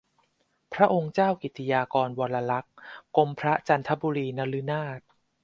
[0.73, 2.73] พระองค์เจ้ากิติยากรวรลักษณ์
[3.15, 5.01] กรมพระจันทบุรีนฤนาถ